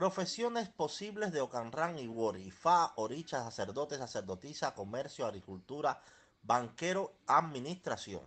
[0.00, 2.50] Profesiones posibles de Ocanran y Wori.
[2.50, 6.00] Fa, oricha, sacerdote, sacerdotisa, comercio, agricultura,
[6.42, 8.22] banquero, administración.